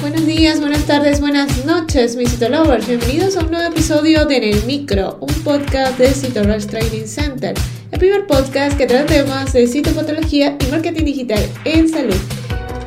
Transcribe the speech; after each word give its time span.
Buenos 0.00 0.26
días, 0.26 0.60
buenas 0.60 0.84
tardes, 0.84 1.20
buenas 1.20 1.64
noches, 1.64 2.14
mis 2.14 2.30
Citolovers. 2.30 2.86
Bienvenidos 2.86 3.36
a 3.36 3.40
un 3.40 3.50
nuevo 3.50 3.66
episodio 3.68 4.26
de 4.26 4.36
En 4.36 4.44
el 4.44 4.64
Micro, 4.64 5.18
un 5.20 5.34
podcast 5.42 5.98
de 5.98 6.12
Citorush 6.12 6.66
Training 6.66 7.06
Center. 7.06 7.52
El 7.90 7.98
primer 7.98 8.24
podcast 8.28 8.78
que 8.78 8.86
trata 8.86 9.06
temas 9.06 9.52
de 9.52 9.66
citopatología 9.66 10.56
y 10.60 10.70
marketing 10.70 11.04
digital 11.04 11.44
en 11.64 11.88
salud. 11.88 12.14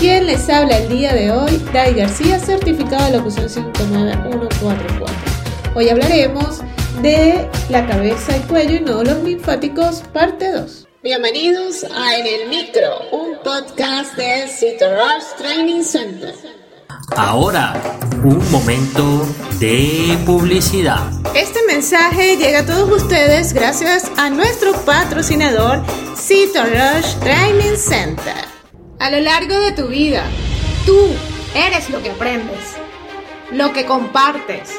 Quien 0.00 0.26
les 0.26 0.48
habla 0.48 0.78
el 0.78 0.88
día 0.88 1.14
de 1.14 1.30
hoy, 1.30 1.62
Dai 1.72 1.94
García, 1.94 2.40
certificado 2.40 3.04
de 3.06 3.18
locución 3.18 3.48
59144. 3.48 4.96
Hoy 5.76 5.88
hablaremos 5.88 6.60
de 7.02 7.48
la 7.70 7.86
cabeza 7.86 8.36
y 8.36 8.40
cuello 8.48 8.78
y 8.78 8.80
nódulos 8.80 9.22
linfáticos, 9.22 10.02
parte 10.12 10.50
2. 10.50 10.88
Bienvenidos 11.04 11.84
a 11.84 12.16
En 12.18 12.26
el 12.26 12.48
Micro, 12.48 12.98
un 13.12 13.36
podcast 13.44 14.16
de 14.16 14.48
Citorush 14.48 15.36
Training 15.38 15.84
Center. 15.84 16.55
Ahora, 17.14 17.80
un 18.24 18.50
momento 18.50 19.26
de 19.60 20.18
publicidad. 20.26 21.08
Este 21.34 21.60
mensaje 21.66 22.36
llega 22.36 22.60
a 22.60 22.66
todos 22.66 23.02
ustedes 23.02 23.52
gracias 23.52 24.10
a 24.16 24.28
nuestro 24.28 24.72
patrocinador 24.84 25.82
Rush 25.84 27.14
Training 27.20 27.76
Center. 27.76 28.44
A 28.98 29.10
lo 29.10 29.20
largo 29.20 29.58
de 29.60 29.72
tu 29.72 29.86
vida, 29.86 30.24
tú 30.84 30.98
eres 31.54 31.90
lo 31.90 32.02
que 32.02 32.10
aprendes, 32.10 32.74
lo 33.52 33.72
que 33.72 33.86
compartes, 33.86 34.70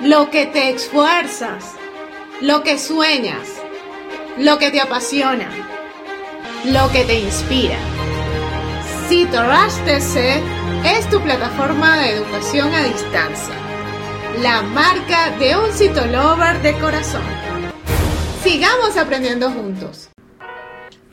lo 0.00 0.30
que 0.30 0.46
te 0.46 0.70
esfuerzas, 0.70 1.64
lo 2.40 2.64
que 2.64 2.76
sueñas, 2.76 3.48
lo 4.36 4.58
que 4.58 4.70
te 4.70 4.80
apasiona, 4.80 5.48
lo 6.64 6.90
que 6.90 7.04
te 7.04 7.20
inspira. 7.20 7.78
Rush 9.08 9.76
TC 9.84 10.65
es 10.86 11.08
tu 11.10 11.20
plataforma 11.20 11.98
de 11.98 12.12
educación 12.12 12.72
a 12.72 12.84
distancia, 12.84 13.54
la 14.40 14.62
marca 14.62 15.36
de 15.36 15.56
un 15.56 15.72
citolover 15.72 16.62
de 16.62 16.74
corazón. 16.78 17.22
Sigamos 18.44 18.96
aprendiendo 18.96 19.50
juntos. 19.50 20.10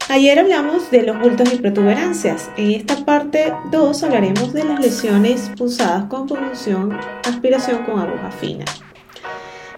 Ayer 0.09 0.37
hablamos 0.37 0.91
de 0.91 1.01
los 1.01 1.19
bultos 1.19 1.51
y 1.51 1.57
protuberancias. 1.57 2.51
En 2.55 2.71
esta 2.71 3.03
parte 3.03 3.51
2 3.71 4.03
hablaremos 4.03 4.53
de 4.53 4.63
las 4.63 4.79
lesiones 4.79 5.49
pulsadas 5.57 6.05
con 6.05 6.27
punción, 6.27 6.95
aspiración 7.23 7.83
con 7.83 7.99
aguja 7.99 8.29
fina. 8.29 8.65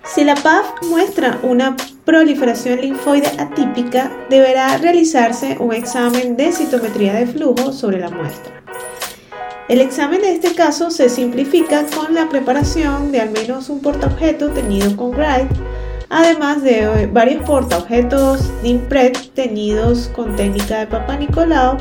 Si 0.03 0.25
la 0.25 0.35
PAF 0.35 0.83
muestra 0.89 1.39
una 1.41 1.77
proliferación 2.03 2.81
linfoide 2.81 3.31
atípica, 3.39 4.11
deberá 4.29 4.77
realizarse 4.77 5.55
un 5.59 5.73
examen 5.73 6.35
de 6.35 6.51
citometría 6.51 7.13
de 7.13 7.27
flujo 7.27 7.71
sobre 7.71 7.99
la 7.99 8.09
muestra. 8.09 8.64
El 9.67 9.81
examen 9.81 10.21
de 10.21 10.31
este 10.31 10.53
caso 10.53 10.91
se 10.91 11.09
simplifica 11.09 11.85
con 11.87 12.13
la 12.13 12.29
preparación 12.29 13.11
de 13.11 13.21
al 13.21 13.31
menos 13.31 13.67
un 13.69 13.81
portaobjeto 13.81 14.51
teñido 14.51 14.95
con 14.95 15.09
Wright, 15.09 15.49
además 16.07 16.61
de 16.61 17.09
varios 17.11 17.43
portaobjetos 17.45 18.51
DIMPRED 18.61 19.13
teñidos 19.33 20.11
con 20.15 20.35
técnica 20.35 20.81
de 20.81 20.87
Papa 20.87 21.17
Nicolau 21.17 21.77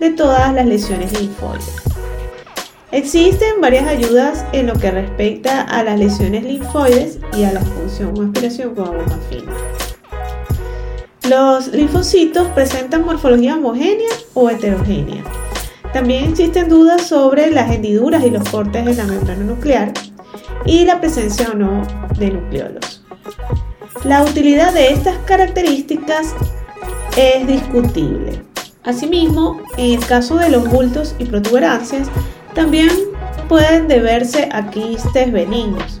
de 0.00 0.10
todas 0.10 0.52
las 0.52 0.66
lesiones 0.66 1.16
linfoides. 1.20 1.76
Existen 2.90 3.60
varias 3.60 3.86
ayudas 3.86 4.44
en 4.52 4.66
lo 4.66 4.74
que 4.74 4.90
respecta 4.90 5.60
a 5.60 5.84
las 5.84 6.00
lesiones 6.00 6.42
linfoides 6.42 7.20
y 7.38 7.44
a 7.44 7.52
la 7.52 7.60
función 7.60 8.12
o 8.18 8.22
aspiración 8.22 8.74
con 8.74 8.88
aguja 8.88 9.18
fina. 9.30 9.52
Los 11.28 11.68
linfocitos 11.68 12.48
presentan 12.48 13.04
morfología 13.04 13.54
homogénea 13.54 14.08
o 14.34 14.50
heterogénea. 14.50 15.22
También 15.92 16.30
existen 16.30 16.68
dudas 16.68 17.02
sobre 17.02 17.50
las 17.50 17.70
hendiduras 17.70 18.24
y 18.24 18.30
los 18.30 18.48
cortes 18.48 18.84
de 18.84 18.94
la 18.94 19.04
membrana 19.04 19.44
nuclear 19.44 19.92
y 20.64 20.84
la 20.84 21.00
presencia 21.00 21.50
o 21.52 21.56
no 21.56 21.82
de 22.16 22.30
nucleolos. 22.30 23.02
La 24.04 24.22
utilidad 24.22 24.72
de 24.72 24.92
estas 24.92 25.18
características 25.26 26.34
es 27.16 27.46
discutible. 27.46 28.42
Asimismo, 28.84 29.60
en 29.76 29.98
el 29.98 30.06
caso 30.06 30.36
de 30.36 30.48
los 30.48 30.68
bultos 30.68 31.14
y 31.18 31.24
protuberancias, 31.24 32.08
también 32.54 32.90
pueden 33.48 33.88
deberse 33.88 34.48
a 34.52 34.70
quistes 34.70 35.32
benignos. 35.32 36.00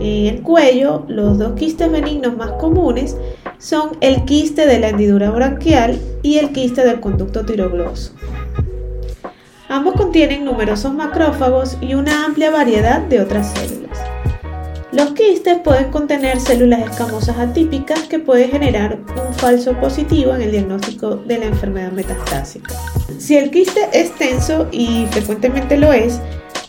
En 0.00 0.34
el 0.34 0.42
cuello, 0.42 1.04
los 1.06 1.38
dos 1.38 1.52
quistes 1.52 1.90
benignos 1.90 2.36
más 2.36 2.52
comunes 2.52 3.16
son 3.58 3.90
el 4.00 4.24
quiste 4.24 4.66
de 4.66 4.80
la 4.80 4.88
hendidura 4.88 5.30
branquial 5.30 6.00
y 6.22 6.38
el 6.38 6.52
quiste 6.52 6.84
del 6.84 7.00
conducto 7.00 7.44
tirogloso. 7.44 8.17
Ambos 9.68 9.94
contienen 9.94 10.46
numerosos 10.46 10.94
macrófagos 10.94 11.76
y 11.82 11.92
una 11.92 12.24
amplia 12.24 12.50
variedad 12.50 13.02
de 13.02 13.20
otras 13.20 13.52
células. 13.52 13.98
Los 14.92 15.12
quistes 15.12 15.58
pueden 15.58 15.90
contener 15.90 16.40
células 16.40 16.80
escamosas 16.80 17.36
atípicas 17.38 18.04
que 18.04 18.18
pueden 18.18 18.50
generar 18.50 18.96
un 18.96 19.34
falso 19.34 19.74
positivo 19.74 20.34
en 20.34 20.40
el 20.40 20.52
diagnóstico 20.52 21.16
de 21.16 21.38
la 21.38 21.44
enfermedad 21.44 21.92
metastásica. 21.92 22.74
Si 23.18 23.36
el 23.36 23.50
quiste 23.50 23.90
es 23.92 24.10
tenso 24.12 24.68
y 24.72 25.04
frecuentemente 25.10 25.76
lo 25.76 25.92
es, 25.92 26.18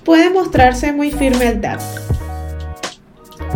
puede 0.04 0.30
mostrarse 0.30 0.92
muy 0.92 1.12
firme 1.12 1.48
al 1.48 1.62
tacto. 1.62 2.02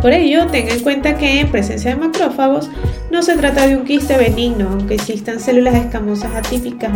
Por 0.01 0.13
ello, 0.13 0.47
tenga 0.47 0.73
en 0.73 0.79
cuenta 0.79 1.17
que 1.17 1.41
en 1.41 1.51
presencia 1.51 1.91
de 1.91 1.97
macrófagos 1.97 2.69
no 3.11 3.21
se 3.21 3.35
trata 3.35 3.67
de 3.67 3.75
un 3.75 3.83
quiste 3.83 4.15
benigno, 4.15 4.69
aunque 4.69 4.95
existan 4.95 5.41
células 5.41 5.75
escamosas 5.75 6.33
atípicas 6.33 6.91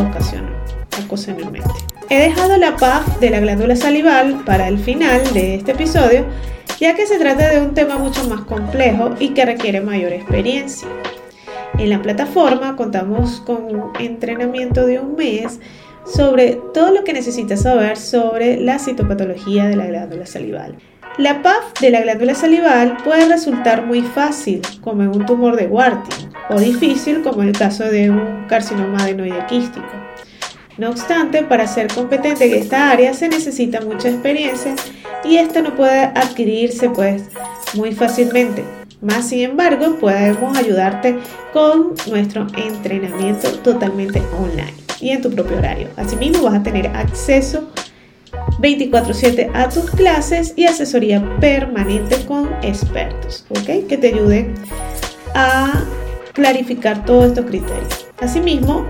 ocasionalmente. 1.06 1.97
He 2.10 2.18
dejado 2.20 2.56
la 2.56 2.78
PAF 2.78 3.20
de 3.20 3.30
la 3.30 3.42
glándula 3.42 3.76
salival 3.76 4.42
para 4.46 4.70
el 4.70 4.80
final 4.80 5.34
de 5.34 5.56
este 5.56 5.74
episodio, 5.74 6.26
ya 6.80 6.96
que 6.96 7.06
se 7.06 7.20
trata 7.20 7.50
de 7.50 7.60
un 7.60 7.74
tema 7.74 7.98
mucho 7.98 8.24
más 8.30 8.42
complejo 8.46 9.16
y 9.20 9.30
que 9.30 9.46
requiere 9.46 9.82
mayor 9.82 10.14
experiencia. 10.14 10.88
En 11.78 11.90
la 11.90 12.02
plataforma 12.02 12.78
contamos 12.78 13.42
con 13.42 13.76
un 13.76 13.92
entrenamiento 14.00 14.86
de 14.86 15.00
un 15.00 15.16
mes 15.16 15.60
sobre 16.06 16.62
todo 16.74 16.92
lo 16.92 17.04
que 17.04 17.12
necesitas 17.12 17.64
saber 17.64 17.98
sobre 17.98 18.56
la 18.56 18.80
citopatología 18.80 19.66
de 19.66 19.76
la 19.76 19.88
glándula 19.88 20.26
salival. 20.26 20.78
La 21.18 21.42
PAF 21.42 21.78
de 21.82 21.90
la 21.90 22.02
glándula 22.02 22.36
salival 22.36 22.96
puede 23.04 23.28
resultar 23.28 23.86
muy 23.86 24.02
fácil, 24.02 24.62
como 24.80 25.04
en 25.04 25.10
un 25.10 25.26
tumor 25.26 25.58
de 25.58 25.68
Warthin, 25.68 26.30
o 26.50 26.58
difícil, 26.58 27.22
como 27.22 27.42
en 27.42 27.50
el 27.50 27.58
caso 27.58 27.84
de 27.84 28.10
un 28.12 28.46
carcinoma 28.48 29.00
adenoide 29.00 29.46
quístico. 29.48 30.07
No 30.78 30.90
obstante, 30.90 31.44
para 31.44 31.66
ser 31.66 31.88
competente 31.88 32.46
en 32.46 32.62
esta 32.62 32.92
área 32.92 33.14
se 33.14 33.28
necesita 33.30 33.82
mucha 33.82 34.10
experiencia 34.10 34.76
y 35.24 35.38
esta 35.38 35.62
no 35.62 35.76
puede 35.76 36.02
adquirirse 36.02 36.90
pues 36.90 37.24
muy 37.74 37.94
fácilmente. 37.94 38.64
Más 39.02 39.30
sin 39.30 39.42
embargo, 39.42 39.96
podemos 40.00 40.58
ayudarte 40.58 41.18
con 41.52 41.94
nuestro 42.08 42.48
entrenamiento 42.56 43.50
totalmente 43.60 44.22
online 44.40 44.74
y 45.00 45.10
en 45.10 45.22
tu 45.22 45.32
propio 45.32 45.58
horario. 45.58 45.90
Asimismo, 45.98 46.44
vas 46.44 46.56
a 46.56 46.64
tener 46.64 46.88
acceso 46.88 47.70
24/7 48.60 49.50
a 49.54 49.70
tus 49.70 49.90
clases 49.92 50.54
y 50.56 50.66
asesoría 50.66 51.24
permanente 51.40 52.24
con 52.26 52.50
expertos, 52.62 53.46
¿ok? 53.50 53.88
Que 53.88 53.98
te 53.98 54.08
ayuden 54.10 54.54
a 55.34 55.84
clarificar 56.34 57.06
todos 57.06 57.28
estos 57.28 57.46
criterios. 57.46 58.08
Asimismo, 58.20 58.86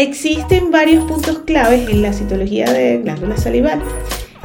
Existen 0.00 0.70
varios 0.70 1.04
puntos 1.04 1.40
claves 1.40 1.90
en 1.90 2.00
la 2.00 2.14
citología 2.14 2.64
de 2.72 3.02
glándula 3.02 3.36
salival. 3.36 3.82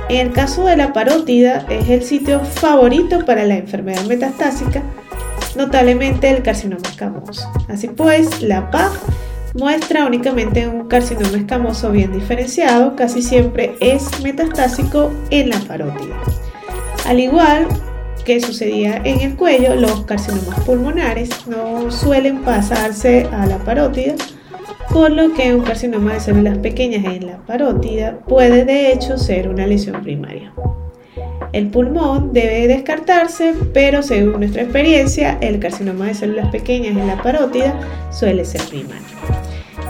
En 0.09 0.27
el 0.27 0.33
caso 0.33 0.65
de 0.65 0.75
la 0.75 0.91
parótida 0.91 1.65
es 1.69 1.87
el 1.87 2.03
sitio 2.03 2.41
favorito 2.41 3.25
para 3.25 3.45
la 3.45 3.55
enfermedad 3.55 4.03
metastásica, 4.03 4.83
notablemente 5.55 6.29
el 6.29 6.43
carcinoma 6.43 6.81
escamoso. 6.85 7.49
Así 7.69 7.87
pues, 7.87 8.41
la 8.41 8.69
PAF 8.69 8.97
muestra 9.53 10.05
únicamente 10.05 10.67
un 10.67 10.89
carcinoma 10.89 11.37
escamoso 11.37 11.89
bien 11.89 12.11
diferenciado, 12.11 12.97
casi 12.97 13.21
siempre 13.21 13.77
es 13.79 14.21
metastásico 14.21 15.13
en 15.29 15.51
la 15.51 15.59
parótida. 15.59 16.17
Al 17.07 17.21
igual 17.21 17.65
que 18.25 18.41
sucedía 18.41 18.97
en 19.05 19.21
el 19.21 19.37
cuello, 19.37 19.75
los 19.75 20.03
carcinomas 20.03 20.59
pulmonares 20.65 21.47
no 21.47 21.89
suelen 21.91 22.41
pasarse 22.41 23.29
a 23.31 23.45
la 23.45 23.57
parótida, 23.59 24.15
lo 24.95 25.33
que 25.33 25.53
un 25.53 25.61
carcinoma 25.61 26.13
de 26.13 26.19
células 26.21 26.57
pequeñas 26.59 27.03
en 27.03 27.27
la 27.27 27.37
parótida 27.45 28.17
puede 28.27 28.63
de 28.63 28.93
hecho 28.93 29.17
ser 29.17 29.49
una 29.49 29.67
lesión 29.67 30.01
primaria. 30.01 30.53
El 31.51 31.67
pulmón 31.67 32.31
debe 32.31 32.67
descartarse, 32.67 33.53
pero 33.73 34.01
según 34.01 34.39
nuestra 34.39 34.61
experiencia, 34.61 35.37
el 35.41 35.59
carcinoma 35.59 36.05
de 36.05 36.13
células 36.13 36.49
pequeñas 36.49 36.95
en 36.95 37.07
la 37.07 37.21
parótida 37.21 37.77
suele 38.09 38.45
ser 38.45 38.61
primario. 38.69 39.03